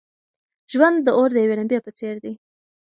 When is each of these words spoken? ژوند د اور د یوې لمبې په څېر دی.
ژوند 0.71 0.97
د 1.03 1.07
اور 1.17 1.29
د 1.33 1.37
یوې 1.43 1.55
لمبې 1.59 1.79
په 1.85 1.91
څېر 1.97 2.15
دی. 2.23 2.33